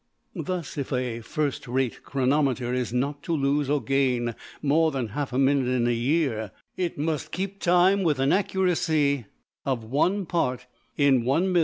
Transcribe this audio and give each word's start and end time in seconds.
''Thus, 0.47 0.79
if 0.79 0.91
a 0.91 1.19
first 1.19 1.67
rate 1.67 2.01
chronometer 2.01 2.73
is 2.73 2.91
not 2.91 3.21
to 3.21 3.33
lose 3.33 3.69
or 3.69 3.83
gain 3.83 4.33
more 4.59 4.89
than 4.89 5.09
half 5.09 5.31
a 5.31 5.37
minute 5.37 5.67
in 5.67 5.85
a 5.85 5.91
year, 5.91 6.49
it 6.75 6.97
must 6.97 7.31
keep 7.31 7.59
time 7.59 8.01
with 8.01 8.17
an 8.17 8.33
accuracy 8.33 9.25
of 9.63 9.85
$1$~part 9.85 10.65
in 10.97 11.21
$1,051,200$. 11.21 11.59